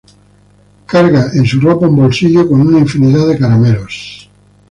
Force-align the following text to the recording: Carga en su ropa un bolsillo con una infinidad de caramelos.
Carga 0.87 1.29
en 1.35 1.45
su 1.45 1.59
ropa 1.59 1.85
un 1.87 1.95
bolsillo 1.97 2.49
con 2.49 2.61
una 2.61 2.79
infinidad 2.79 3.27
de 3.27 3.37
caramelos. 3.37 4.31